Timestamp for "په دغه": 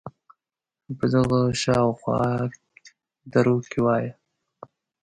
0.97-1.39